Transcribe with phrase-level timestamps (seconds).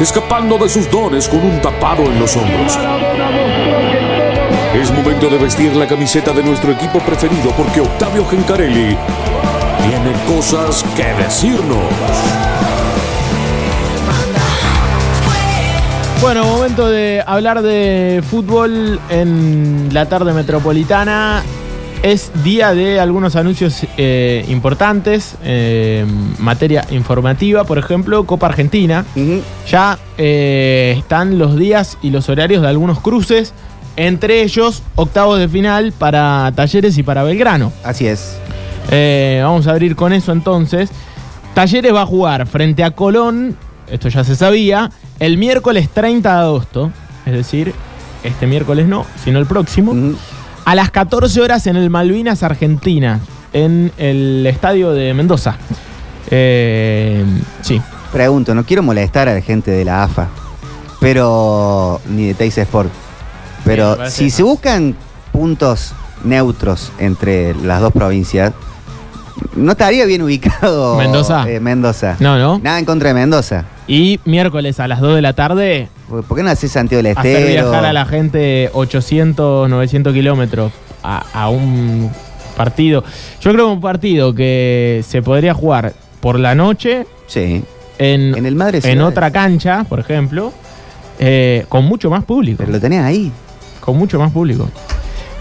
[0.00, 2.78] escapando de sus dones con un tapado en los hombros.
[4.74, 8.96] Es momento de vestir la camiseta de nuestro equipo preferido porque Octavio Gencarelli
[9.82, 11.78] tiene cosas que decirnos.
[16.20, 21.42] Bueno, momento de hablar de fútbol en la tarde metropolitana.
[22.02, 26.06] Es día de algunos anuncios eh, importantes, eh,
[26.38, 29.04] materia informativa, por ejemplo, Copa Argentina.
[29.68, 33.52] Ya eh, están los días y los horarios de algunos cruces,
[33.96, 37.70] entre ellos octavos de final para Talleres y para Belgrano.
[37.84, 38.38] Así es.
[39.42, 40.88] Vamos a abrir con eso entonces.
[41.52, 43.58] Talleres va a jugar frente a Colón,
[43.90, 46.92] esto ya se sabía, el miércoles 30 de agosto,
[47.26, 47.74] es decir,
[48.24, 49.92] este miércoles no, sino el próximo.
[50.70, 53.18] A las 14 horas en el Malvinas Argentina,
[53.52, 55.56] en el estadio de Mendoza.
[56.30, 57.24] Eh,
[57.60, 57.82] sí.
[58.12, 60.28] Pregunto, no quiero molestar a la gente de la AFA,
[61.00, 62.88] pero ni de Teis Sport.
[63.64, 64.94] Pero si se buscan
[65.32, 68.52] puntos neutros entre las dos provincias,
[69.56, 71.50] no estaría bien ubicado Mendoza.
[71.50, 72.14] eh, Mendoza.
[72.20, 72.60] No, no.
[72.60, 73.64] Nada en contra de Mendoza.
[73.88, 77.36] Y miércoles a las 2 de la tarde, ¿Por qué no haces Santiago del hacer
[77.36, 77.70] Estero?
[77.70, 80.72] viajar a la gente 800, 900 kilómetros
[81.02, 82.10] a, a un
[82.56, 83.02] partido.
[83.40, 87.62] Yo creo que un partido que se podría jugar por la noche Sí.
[87.98, 89.02] en, En el Madre en Ciudades.
[89.04, 90.52] otra cancha, por ejemplo,
[91.18, 92.58] eh, con mucho más público.
[92.58, 93.30] Pero lo tenés ahí.
[93.80, 94.68] Con mucho más público.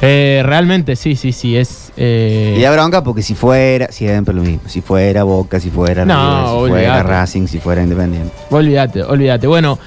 [0.01, 1.91] Eh, realmente, sí, sí, sí, es...
[1.97, 4.61] eh, Y da bronca porque si fuera, siempre lo mismo.
[4.69, 7.03] Si fuera Boca, si fuera No, River, si fuera.
[7.03, 8.31] Racing, si fuera Independiente.
[8.49, 9.45] Olvídate, olvídate.
[9.47, 9.77] Bueno,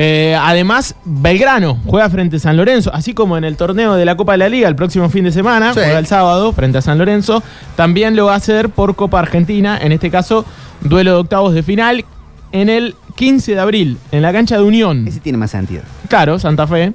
[0.00, 4.16] eh, además, Belgrano juega frente a San Lorenzo, así como en el torneo de la
[4.16, 5.80] Copa de la Liga el próximo fin de semana, Sí.
[5.80, 7.42] juega el sábado frente a San Lorenzo.
[7.74, 10.44] También lo va a hacer por Copa Argentina, en este caso,
[10.82, 12.04] duelo de octavos de final,
[12.52, 15.08] en el 15 de abril, en la cancha de Unión.
[15.08, 15.82] Ese tiene más sentido.
[16.08, 16.92] Claro, Santa Fe,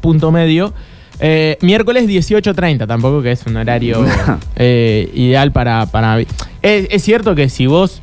[0.00, 0.72] punto medio.
[1.20, 4.38] Eh, miércoles 18.30, tampoco que es un horario No.
[4.56, 5.86] eh, ideal para...
[5.86, 6.28] para es,
[6.62, 8.02] es cierto que si vos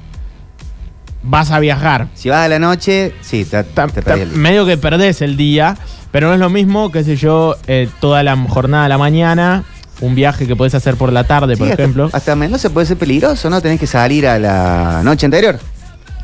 [1.23, 4.77] vas a viajar Si vas a la noche, sí, te, ta- te ta- medio que
[4.77, 5.77] perdés el día,
[6.11, 9.63] pero no es lo mismo, qué sé yo, eh, toda la jornada a la mañana,
[10.01, 12.09] un viaje que podés hacer por la tarde, por Sí, hasta- ejemplo.
[12.11, 13.61] Hasta Mendoza puede ser peligroso, ¿no?
[13.61, 15.59] Tenés que salir a la noche anterior.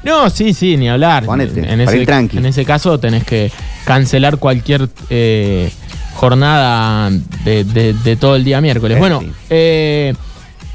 [0.03, 1.25] No, sí, sí, ni hablar.
[1.25, 2.37] Ponete, en, ese, tranqui.
[2.37, 3.51] en ese caso tenés que
[3.85, 5.69] cancelar cualquier eh,
[6.15, 7.09] jornada
[7.43, 8.97] de, de- de todo el día miércoles.
[8.97, 10.13] Eh, Bueno, eh,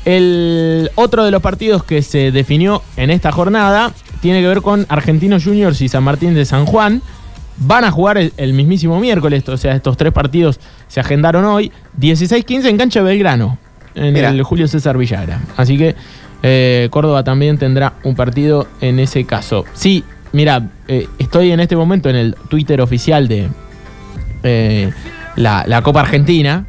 [0.05, 4.87] el otro de los partidos que se definió en esta jornada tiene que ver con
[4.89, 7.03] Argentinos Juniors y San Martín de San Juan.
[7.59, 11.73] Van a jugar el, el mismísimo miércoles, o sea, estos tres partidos se agendaron hoy.
[12.01, 13.59] 16-15 en cancha de Belgrano,
[13.97, 15.41] en el Julio César Villagra.
[15.57, 15.97] Así que
[16.45, 19.65] eh, Córdoba también tendrá un partido en ese caso.
[19.75, 23.49] Sí, mira, eh, estoy en este momento en el Twitter oficial de
[24.45, 24.93] eh,
[25.35, 26.67] la, la Copa Argentina.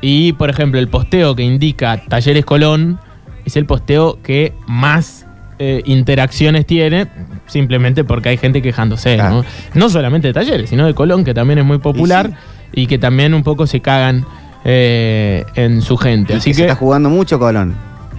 [0.00, 2.98] Y, por ejemplo, el posteo que indica Talleres Colón
[3.44, 5.17] es el posteo que más
[5.58, 7.08] eh, interacciones tiene,
[7.46, 9.36] simplemente porque hay gente quejándose, Claro.
[9.36, 9.44] ¿no?
[9.74, 12.30] No solamente de Talleres, sino de Colón, que también es muy popular
[12.72, 14.24] y, que también un poco se cagan
[14.64, 16.34] eh, en su gente.
[16.34, 17.74] Y Así que se está jugando mucho Colón.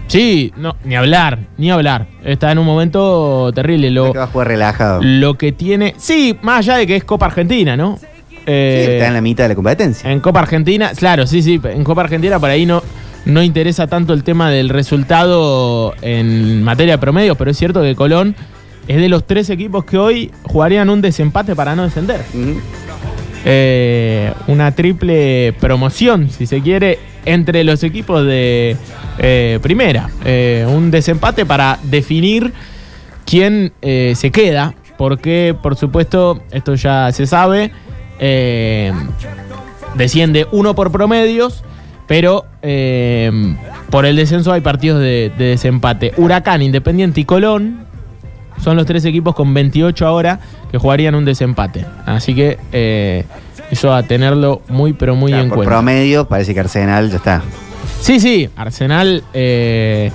[0.08, 2.08] sí, no, ni hablar, ni hablar.
[2.24, 3.92] Está en un momento terrible.
[3.92, 5.02] Lo, que va a jugar relajado.
[5.02, 5.96] lo que tiene.
[5.98, 7.98] Sí, más allá de que es Copa Argentina, ¿no?
[7.98, 8.06] Sí,
[8.48, 10.12] está en la mitad de la competencia.
[10.12, 12.82] en Copa Argentina, claro, sí, sí, en Copa Argentina por ahí no,
[13.30, 17.96] no interesa tanto el tema del resultado en materia de promedio, pero es cierto que
[17.96, 18.36] Colón
[18.88, 22.22] es de los tres equipos que hoy jugarían un desempate para no descender.
[23.46, 28.76] Eh, una triple promoción, si se quiere, entre los equipos de
[29.20, 30.10] eh, primera.
[30.26, 32.52] Eh, un desempate para definir
[33.26, 37.72] quién se queda, porque por supuesto, esto ya se sabe,
[39.96, 41.64] desciende uno por promedios,
[42.10, 43.32] pero eh,
[43.90, 46.12] por el descenso hay partidos de, de desempate.
[46.18, 47.86] Huracán, Independiente y Colón
[48.62, 50.40] son los tres equipos con 28 ahora
[50.72, 51.86] que jugarían un desempate.
[52.06, 53.24] Así que eh,
[53.72, 55.76] eso a tenerlo muy, pero muy Claro, en por cuenta.
[55.76, 57.42] promedio, parece que Arsenal ya está.
[58.02, 60.12] Sí, sí, Arsenal eh,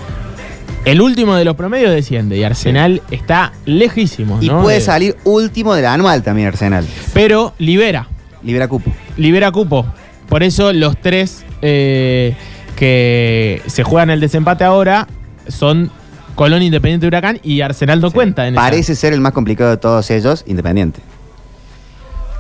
[0.85, 4.39] El último de los promedios desciende y Arsenal está lejísimo.
[4.43, 4.63] Y ¿no?
[4.63, 6.85] puede De- salir último del anual también Arsenal.
[7.15, 8.09] Pero libera,
[8.43, 8.91] Libera cupo.
[9.17, 9.87] libera cupo.
[10.29, 12.35] Por eso los tres eh,
[12.77, 15.07] que se juegan el desempate ahora
[15.49, 15.91] son
[16.35, 18.63] Colón Independiente Huracán y Arsenal no cuenta en esa.
[18.63, 21.01] Parece ser el más complicado de todos ellos, Independiente.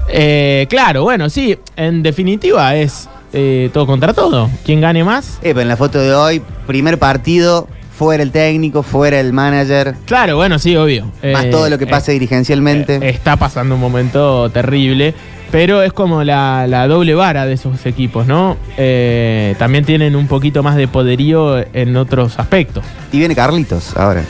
[0.09, 4.51] Eh, claro, bueno, sí, en definitiva es eh, todo contra todo.
[4.65, 5.39] ¿Quién gane más?
[5.43, 9.95] Eh, pero en la foto de hoy, primer partido, fuera el técnico, fuera el manager,
[10.07, 11.11] Claro, bueno, sí, obvio.
[11.33, 13.09] más todo lo que pase dirigencialmente.
[13.09, 15.15] está pasando un momento terrible,
[15.55, 18.56] pero es como la, la doble vara de esos equipos, ¿no?
[18.77, 22.85] Eh, también tienen un poquito más de poderío en otros aspectos.
[23.12, 24.25] Y viene Carlitos ahora.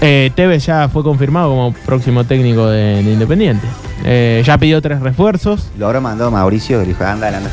[0.00, 3.66] Eh, Tevez ya fue confirmado como próximo técnico de, de Independiente.
[4.04, 5.72] Eh, ya pidió tres refuerzos.
[5.76, 7.50] Lo habrá mandado Mauricio, que dijo, anda, anda.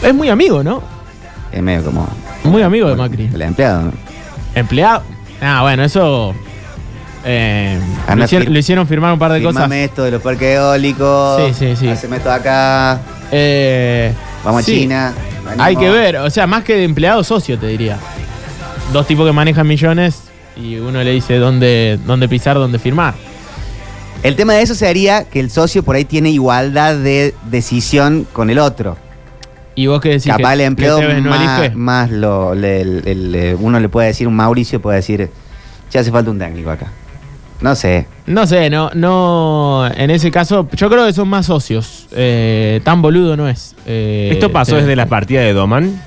[0.00, 0.80] Es muy amigo, ¿no?
[1.50, 2.08] Es medio como
[2.44, 3.30] Muy amigo de Macri.
[3.34, 3.92] el empleado, ¿no?
[4.54, 5.02] Empleado.
[5.40, 6.36] Ah, bueno, eso.
[7.24, 7.78] Eh,
[8.14, 9.70] lo, hicieron, fir- lo hicieron firmar un par de cosas.
[9.70, 11.40] Esto de los parques eólicos.
[11.48, 11.88] Sí, sí, sí.
[11.88, 13.00] Haceme esto acá.
[13.30, 14.12] Eh,
[14.44, 14.72] Vamos sí.
[14.72, 15.14] a China.
[15.58, 17.98] Hay que ver, o sea, más que de empleado socio, te diría.
[18.92, 20.22] Dos tipos que manejan millones
[20.56, 23.14] y uno le dice dónde, dónde pisar, dónde firmar.
[24.22, 28.50] El tema de eso sería que el socio por ahí tiene igualdad de decisión con
[28.50, 28.96] el otro.
[29.74, 31.30] Y vos qué decís Capaz que, el empleado que Tevez no
[31.78, 35.30] más, lo, le- uno le puede decir, un Mauricio puede decir,
[35.90, 36.86] ya hace falta un técnico acá.
[37.62, 38.06] No sé.
[38.26, 39.86] No sé, no, no.
[39.96, 42.06] En ese caso, yo creo que son más socios.
[42.12, 43.74] Eh, tan boludo no es.
[43.86, 44.84] eh, Esto pasó Tevez.
[44.84, 46.02] desde la partida de Doman.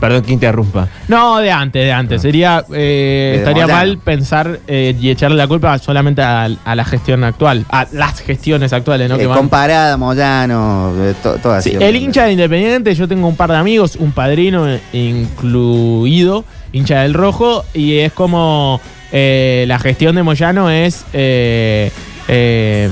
[0.00, 0.86] Perdón que interrumpa.
[1.08, 2.22] No, de antes, de antes.
[2.22, 2.64] Sería.
[2.72, 7.64] eh, estaría mal pensar eh, y echarle la culpa solamente a, a la gestión actual.
[7.68, 9.16] A las gestiones actuales, ¿no?
[9.16, 11.70] Eh, que comparada, Moyano, eh, to- todo así.
[11.70, 16.44] Sí, el hincha de Independiente, yo tengo un par de amigos, un padrino eh, incluido,
[16.72, 18.80] hincha del rojo, y es como
[19.12, 21.90] eh, la gestión de Moyano es, eh,
[22.28, 22.88] eh,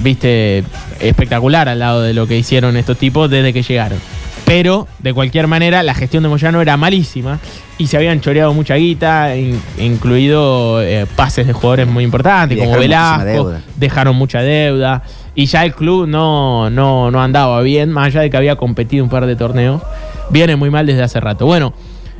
[0.00, 0.64] viste,
[1.00, 3.98] espectacular al lado de lo que hicieron estos tipos desde que llegaron.
[4.44, 7.38] Pero, de cualquier manera, la gestión de Moyano era malísima
[7.76, 12.60] y se habían choreado mucha guita, in- incluido eh, pases de jugadores muy importantes, Y
[12.60, 15.02] como dejaron Velasco, dejaron mucha deuda
[15.34, 19.04] y ya el club no, no, no andaba bien, más allá de que había competido
[19.04, 19.82] un par de torneos.
[20.30, 21.44] Viene muy mal desde hace rato.
[21.44, 21.74] Bueno,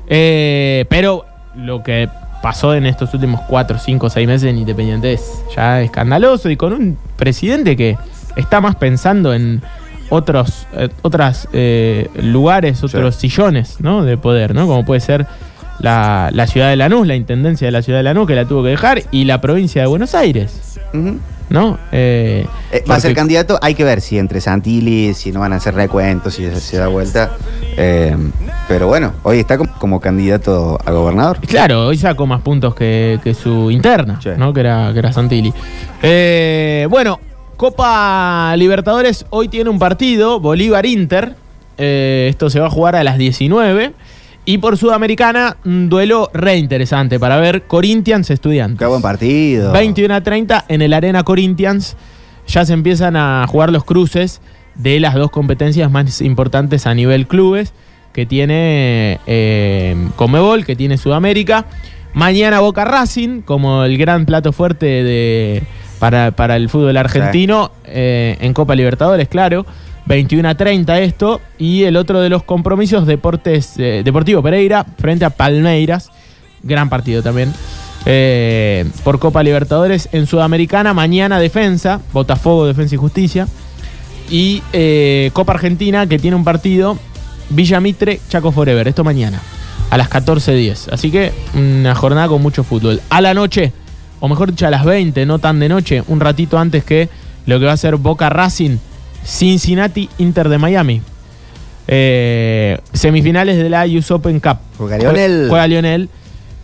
[0.08, 1.24] eh, pero
[1.54, 2.08] lo que
[2.42, 6.72] pasó en estos últimos 4, 5, 6 meses en Independiente es ya escandaloso y con
[6.72, 7.96] un presidente que
[8.36, 9.60] está más pensando en
[10.10, 14.04] otros eh, otras eh, lugares, otros sillones ¿no?
[14.04, 14.66] de poder, ¿no?
[14.66, 15.26] como puede ser
[15.80, 18.62] la, la ciudad de Lanús, la intendencia de la ciudad de Lanús que la tuvo
[18.62, 20.80] que dejar y la provincia de Buenos Aires.
[20.94, 21.18] Ujú.
[21.50, 21.78] ¿No?
[21.92, 25.52] Eh, Eh, va a ser candidato, hay que ver si entre Santilli, si no van
[25.52, 27.30] a hacer recuentos, si se, se da vuelta.
[27.76, 28.16] Eh,
[28.68, 31.38] pero bueno, hoy está como, como candidato a gobernador.
[31.40, 34.30] Claro, hoy sacó más puntos que, que su interna, Sí.
[34.36, 34.52] ¿no?
[34.52, 35.52] Que era, que era Santilli.
[36.90, 37.20] Bueno,
[37.56, 41.34] Copa Libertadores hoy tiene un partido, Bolívar-Inter.
[41.76, 43.92] Eh, esto se va a jugar a las 19.
[44.48, 48.78] Y por Sudamericana, un duelo re interesante para ver Corinthians Estudiantes.
[48.78, 49.72] Qué buen partido.
[49.72, 51.98] 21 a 30 en el Arena Corinthians.
[52.46, 54.40] Ya se empiezan a jugar los cruces
[54.74, 57.74] de las dos competencias más importantes a nivel clubes
[58.14, 61.66] que tiene eh, Comebol, que tiene Sudamérica.
[62.14, 65.62] Mañana Boca Racing, como el gran plato fuerte de,
[65.98, 69.66] para, para el fútbol argentino eh, en Copa Libertadores, claro.
[70.08, 71.40] 21 a 30 esto.
[71.58, 76.10] Y el otro de los compromisos, Deportes, eh, Deportivo Pereira frente a Palmeiras.
[76.62, 77.52] Gran partido también.
[78.06, 80.94] Eh, por Copa Libertadores en Sudamericana.
[80.94, 83.46] Mañana Defensa, Botafogo, Defensa y Justicia.
[84.30, 86.98] Y eh, Copa Argentina que tiene un partido
[87.50, 88.88] Villa Mitre, Chaco Forever.
[88.88, 89.40] Esto mañana
[89.90, 90.92] a las 14.10.
[90.92, 93.00] Así que una jornada con mucho fútbol.
[93.10, 93.72] A la noche,
[94.20, 97.08] o mejor dicho a las 20, no tan de noche, un ratito antes que
[97.46, 98.76] lo que va a ser Boca Racing,
[99.24, 101.02] Cincinnati Inter de Miami.
[101.86, 104.58] Eh, semifinales de la US Open Cup.
[104.76, 105.46] Juega Lionel.
[105.48, 106.08] Juega Lionel.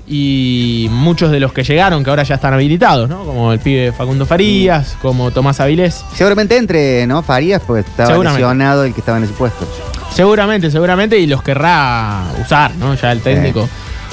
[0.07, 3.25] Y muchos de los que llegaron, que ahora ya están habilitados, ¿no?
[3.25, 6.05] Como el pibe Facundo Farías, como Tomás Avilés.
[6.15, 7.23] Seguramente entre, ¿no?
[7.23, 9.67] Farías, pues estaba lesionado el que estaba en ese puesto.
[10.13, 12.95] Seguramente, seguramente, y los querrá usar, ¿no?
[12.95, 13.67] Ya el técnico.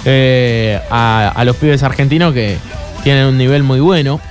[0.05, 2.57] eh, a, a los pibes argentinos que
[3.03, 4.21] tienen un nivel muy bueno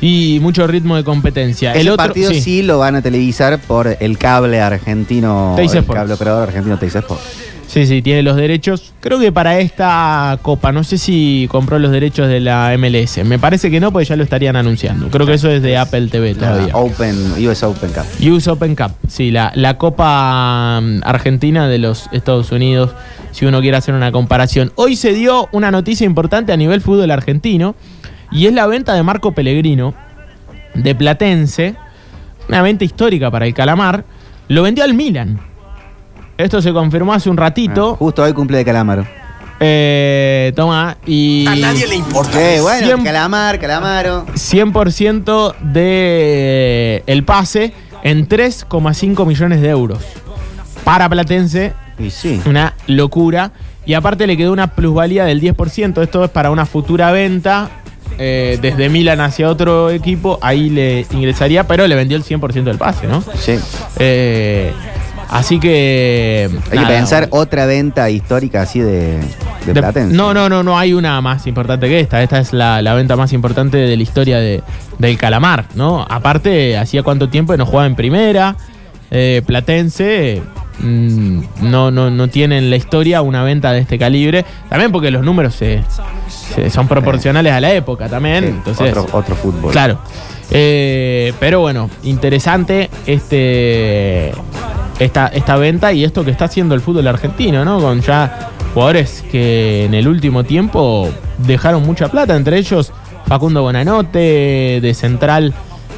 [0.00, 1.72] y mucho ritmo de competencia.
[1.72, 2.62] Ese el otro, partido sí.
[2.62, 6.00] lo van a televisar por el cable argentino, Teis el Sports.
[6.00, 7.24] cable operador argentino Teis Sports.
[7.66, 8.94] Sí, sí, tiene los derechos.
[9.00, 13.24] Creo que para esta copa, no sé si compró los derechos de la MLS.
[13.24, 15.08] Me parece que no, porque ya lo estarían anunciando.
[15.10, 16.76] Creo que eso es de Apple TV La todavía.
[16.76, 18.04] Open, US Open Cup.
[18.32, 22.92] US Open Cup, sí, la, la Copa mm, Argentina de los Estados Unidos,
[23.32, 24.72] si uno quiere hacer una comparación.
[24.76, 27.74] Hoy se dio una noticia importante a nivel fútbol argentino
[28.30, 29.94] y es la venta de Marco Pellegrino
[30.74, 31.74] de Platense,
[32.48, 34.04] una venta histórica para el Calamar,
[34.48, 35.40] lo vendió al Milan.
[36.38, 37.92] Esto se confirmó hace un ratito.
[37.94, 39.06] Ah, justo hoy cumple de Calamaro.
[39.58, 41.46] Eh, toma, y...
[41.48, 44.26] Eh, bueno, Cien- Calamar, Calamaro.
[44.26, 50.00] 100% de el pase en 3,5 millones de euros.
[50.84, 52.40] Para Platense, Y sí.
[52.44, 53.52] una locura.
[53.86, 56.02] Y aparte le quedó una plusvalía del 10%.
[56.02, 57.70] Esto es para una futura venta.
[58.18, 62.78] Eh, desde Milan hacia otro equipo, ahí le ingresaría, pero le vendió el 100% del
[62.78, 63.22] pase, ¿no?
[63.38, 63.58] Sí.
[63.98, 64.72] Eh,
[65.28, 66.48] así que.
[66.70, 69.20] Hay nada, que pensar otra venta histórica así de, de,
[69.66, 70.14] de- Platense.
[70.16, 72.22] No, no, no, no hay una más importante que esta.
[72.22, 74.62] Esta es la, la venta más importante de la historia de-
[74.98, 76.06] del Calamar, ¿no?
[76.08, 78.56] Aparte, hacía cuánto tiempo que no jugaba en primera.
[79.10, 80.42] eh, Platense
[80.86, 84.44] mm, no, no, no tiene en la historia una venta de este calibre.
[84.68, 85.82] También porque los números se-
[86.28, 88.44] se- son proporcionales a la época también.
[88.44, 89.72] Sí, entonces, otro, otro fútbol.
[89.72, 89.98] Claro.
[90.50, 94.32] Eh, pero bueno, interesante este
[95.00, 97.80] esta, esta venta y esto que está haciendo el fútbol argentino, ¿no?
[97.80, 102.92] Con ya jugadores que en el último tiempo dejaron mucha plata, entre ellos
[103.26, 105.52] Facundo Bonanote, de central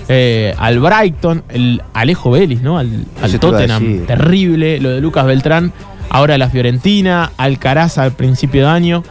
[0.08, 2.78] eh, al Brighton, el Alejo Vélez, ¿no?
[2.78, 5.72] Al, a Tottenham, terrible, lo de Lucas Beltrán,
[6.10, 9.04] ahora la Fiorentina, Alcaraz al principio de año,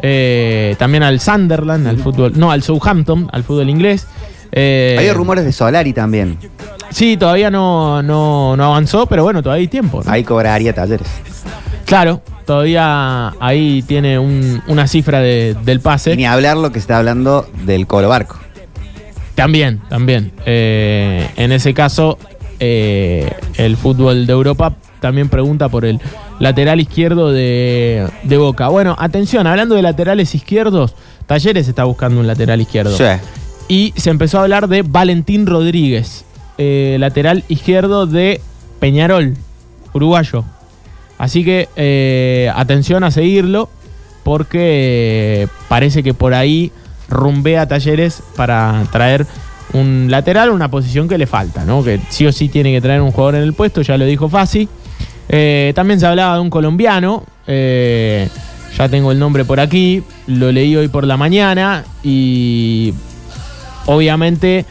[0.00, 4.06] eh, también al Sunderland, al fútbol, no, al Southampton, al fútbol inglés.
[4.52, 6.38] Eh, Hay rumores de Solari también.
[6.90, 10.02] Sí, todavía no, no, no avanzó, pero bueno, todavía hay tiempo.
[10.04, 10.10] ¿no?
[10.12, 11.08] Ahí cobraría talleres.
[11.86, 16.16] Claro, todavía ahí tiene un- una cifra de- del Y pase.
[16.16, 18.38] ni hablar lo que se está hablando del Colo Barco.
[19.34, 20.32] También, también.
[20.46, 22.18] Eh, en ese caso,
[22.60, 26.00] eh, el fútbol de Europa también pregunta por el
[26.38, 28.68] lateral izquierdo de, de Boca.
[28.68, 30.94] Bueno, atención, hablando de laterales izquierdos,
[31.26, 32.96] Talleres está buscando un lateral izquierdo.
[32.96, 33.04] Sí.
[33.68, 36.24] Y se empezó a hablar de Valentín Rodríguez,
[36.58, 38.40] eh, lateral izquierdo de
[38.78, 39.34] Peñarol,
[39.92, 40.44] uruguayo.
[41.18, 43.70] Así que eh, atención a seguirlo,
[44.22, 46.72] porque parece que por ahí
[47.08, 49.26] rumbea Talleres para traer
[49.72, 51.82] un lateral, una posición que le falta, ¿no?
[51.82, 54.28] Que sí o sí tiene que traer un jugador en el puesto, ya lo dijo
[54.28, 54.68] Fasi.
[55.28, 58.28] Eh, también se hablaba de un colombiano, eh,
[58.76, 62.94] ya tengo el nombre por aquí, lo leí hoy por la mañana y
[63.86, 64.64] obviamente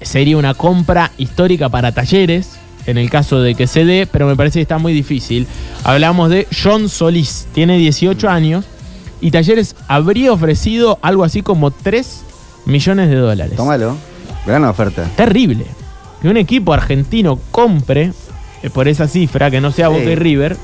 [0.00, 4.34] sería una compra histórica para Talleres en el caso de que se dé, pero me
[4.34, 5.46] parece que está muy difícil.
[5.84, 8.64] Hablamos de John Solís, tiene 18 años
[9.20, 12.22] y Talleres habría ofrecido algo así como 3
[12.66, 13.56] millones de dólares.
[13.56, 13.96] Tómalo.
[14.46, 15.04] Gran oferta.
[15.16, 15.64] Terrible.
[16.22, 18.12] Que un equipo argentino compre
[18.62, 19.94] eh, por esa cifra, que no sea Sí.
[19.94, 20.56] Boca y River,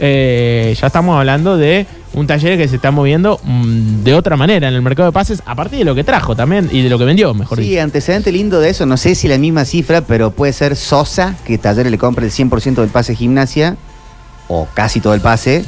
[0.00, 4.68] eh, ya estamos hablando de un taller que se está moviendo mm, de otra manera
[4.68, 6.98] en el mercado de pases, a partir de lo que trajo también y de lo
[6.98, 7.82] que vendió, mejor Sí, dicho.
[7.82, 11.56] antecedente lindo de eso, no sé si la misma cifra, pero puede ser Sosa, que
[11.58, 13.76] Talleres le compra el 100% del pase gimnasia,
[14.48, 15.64] o casi todo el pase,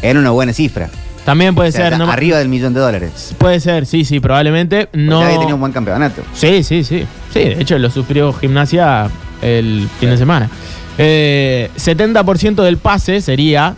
[0.00, 0.88] en una buena cifra.
[1.24, 3.34] También puede O sea, ser, está no- arriba del millón de dólares.
[3.38, 5.20] puede ser, sí, sí, probablemente no.
[5.20, 5.22] No.
[5.22, 6.22] había tenido un buen campeonato.
[6.34, 7.04] Sí, sí, sí.
[7.32, 9.08] Sí, de hecho lo sufrió Gimnasia
[9.40, 10.50] el fin de semana.
[10.98, 13.74] Eh, 70% del pase sería,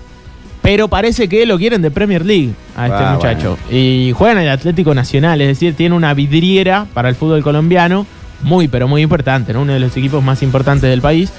[0.63, 3.59] pero parece que lo quieren de Premier League a este Ah, muchacho.
[3.71, 8.07] Y juega en el Atlético Nacional, es decir, tiene una vidriera para el fútbol colombiano,
[8.43, 9.63] muy, pero muy importante, ¿no?
[9.63, 11.31] uno de los equipos más importantes del país.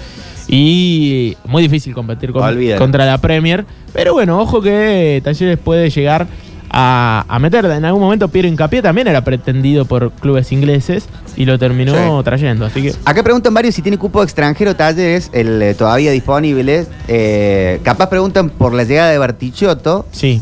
[0.47, 3.65] Y muy difícil competir con- contra la Premier.
[3.93, 6.27] Pero bueno, ojo que Talleres puede llegar
[6.69, 7.77] a, a meterla.
[7.77, 12.23] En algún momento Piero Hincapié también era pretendido por clubes ingleses y lo terminó Sí.
[12.25, 12.65] trayendo.
[12.65, 16.85] Así que Acá preguntan varios si tiene cupo extranjero Talleres, el eh, todavía disponible.
[17.07, 20.41] Eh, capaz preguntan por la llegada de Bartichotto, sí,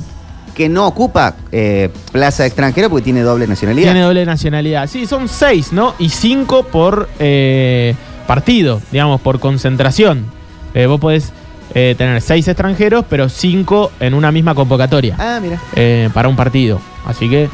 [0.55, 3.91] que no ocupa eh, plaza de extranjero porque tiene doble nacionalidad.
[3.91, 4.87] tiene doble nacionalidad.
[4.87, 5.93] Sí, son seis, ¿no?
[5.99, 7.95] Y cinco por eh,
[8.27, 10.25] partido, digamos, por concentración.
[10.73, 11.31] Eh, vos podés
[11.75, 15.15] eh, tener seis extranjeros, pero cinco en una misma convocatoria.
[15.19, 15.59] Ah, mira.
[15.75, 16.79] eh, para un partido.
[17.05, 17.49] Así que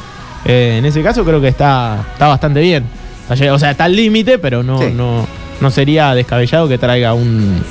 [0.46, 2.86] en ese caso creo que está, está bastante bien.
[3.30, 4.94] O sea, está al límite, pero no, Sí.
[4.96, 5.28] no,
[5.62, 7.62] no sería descabellado que traiga un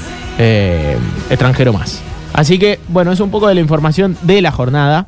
[1.31, 2.01] extranjero más.
[2.33, 5.07] Así que, bueno, es un poco de la información de la jornada.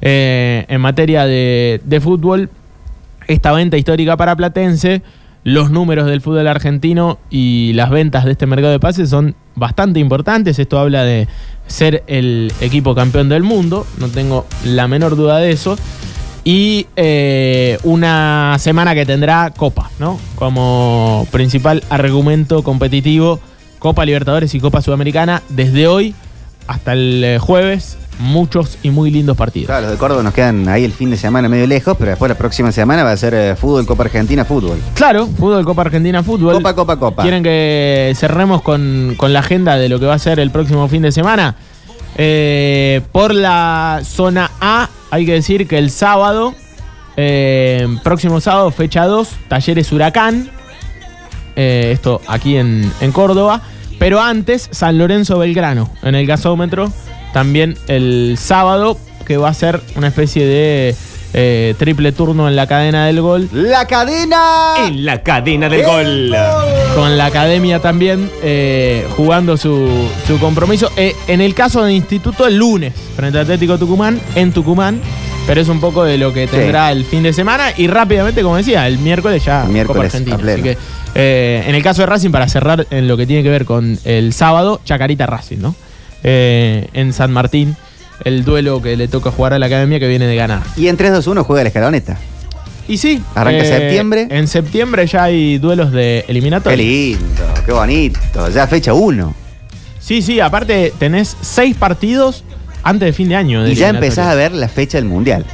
[0.00, 2.48] En materia de, de fútbol,
[3.26, 5.02] esta venta histórica para Platense
[5.44, 10.00] los números del fútbol argentino y las ventas de este mercado de pases son bastante
[10.00, 10.58] importantes.
[10.58, 11.28] Esto habla de
[11.66, 15.76] ser el equipo campeón del mundo, no tengo la menor duda de eso.
[16.42, 20.18] Y eh, una semana que tendrá Copa, ¿no?
[20.36, 23.40] Como principal argumento competitivo,
[23.78, 26.14] Copa Libertadores y Copa Sudamericana, desde hoy
[26.66, 29.66] hasta el eh, jueves, muchos y muy lindos partidos.
[29.66, 32.28] Claro, los de Córdoba nos quedan ahí el fin de semana medio lejos, pero después
[32.28, 34.78] la próxima semana va a ser eh, fútbol, Copa Argentina, fútbol.
[34.94, 36.54] Claro, fútbol, Copa Argentina, fútbol.
[36.54, 37.22] Copa, Copa, Copa.
[37.22, 40.86] ¿Quieren que cerremos con, con la agenda de lo que va a ser el próximo
[40.88, 41.56] fin de semana?
[42.16, 46.54] Eh, por la zona A, hay que decir que el sábado,
[47.16, 50.50] eh, próximo sábado, fecha 2, Talleres Huracán.
[51.56, 53.60] Esto aquí en, en Córdoba.
[53.98, 56.90] Pero antes, San Lorenzo Belgrano, en el gasómetro.
[57.32, 60.94] También el sábado, que va a ser una especie de
[61.32, 63.48] eh, triple turno en la cadena del gol.
[63.52, 64.74] ¡La cadena!
[64.86, 66.34] En la cadena del gol.
[66.94, 69.88] con la academia también eh, jugando su,
[70.26, 70.90] su compromiso.
[70.96, 75.00] Eh, en el caso del instituto, el lunes, frente a Atlético Tucumán, en Tucumán.
[75.46, 77.72] Pero es un poco de lo que tendrá el fin de semana.
[77.76, 80.52] Y rápidamente, como decía, el miércoles ya El miércoles, Copa Argentina.
[80.52, 80.78] Así que,
[81.14, 83.98] eh, en el caso de Racing, para cerrar en lo que tiene que ver con
[84.04, 85.74] el sábado, Chacarita Racing, ¿no?
[86.22, 87.76] Eh, en San Martín,
[88.24, 90.62] el duelo que le toca jugar a la academia que viene de ganar.
[90.76, 92.18] Y en 3-2-1 juega la escaloneta.
[92.88, 93.12] Y sí.
[93.20, 94.26] eh, Arranca septiembre.
[94.30, 96.78] En septiembre ya hay duelos de Qué eliminatorios.
[96.80, 98.48] lindo, qué bonito.
[98.52, 99.34] Ya fecha 1.
[100.00, 102.42] Sí, sí, aparte tenés seis partidos
[102.82, 103.62] antes de fin de año.
[103.62, 105.44] de Y ya empezás a ver la fecha del mundial.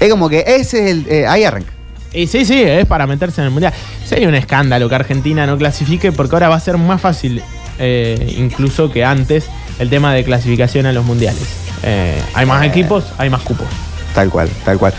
[0.00, 1.06] Es como que ese es el.
[1.08, 1.70] eh, ahí arranca.
[2.14, 3.72] Y sí, sí, es para meterse en el mundial.
[4.06, 7.42] Sería un escándalo que Argentina no clasifique porque ahora va a ser más fácil,
[7.78, 9.46] eh, incluso que antes,
[9.78, 11.42] el tema de clasificación a los mundiales.
[11.82, 12.66] Eh, hay más Eh.
[12.66, 13.66] equipos, hay más cupos.
[14.14, 14.90] Tal cual, tal cual.